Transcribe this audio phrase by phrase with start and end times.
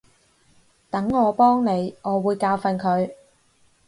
[0.89, 3.13] 等我幫你，我會教訓佢